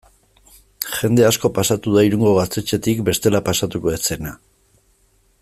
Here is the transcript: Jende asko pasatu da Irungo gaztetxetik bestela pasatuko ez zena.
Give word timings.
Jende 1.01 1.27
asko 1.27 1.51
pasatu 1.57 1.93
da 1.97 2.05
Irungo 2.07 2.33
gaztetxetik 2.39 3.05
bestela 3.11 3.43
pasatuko 3.51 3.93
ez 3.99 4.01
zena. 4.09 4.35